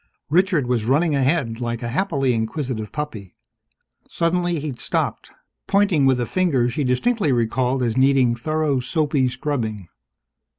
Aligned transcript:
Richard 0.31 0.65
was 0.65 0.85
running 0.87 1.13
ahead 1.13 1.59
like 1.61 1.83
a 1.83 1.87
happily 1.89 2.33
inquisitive 2.33 2.91
puppy. 2.91 3.35
Suddenly 4.09 4.59
he'd 4.59 4.79
stopped, 4.79 5.29
pointing 5.67 6.07
with 6.07 6.19
a 6.19 6.25
finger 6.25 6.67
she 6.71 6.83
distinctly 6.83 7.31
recalled 7.31 7.83
as 7.83 7.95
needing 7.95 8.33
thorough 8.33 8.79
soapy 8.79 9.27
scrubbing. 9.27 9.89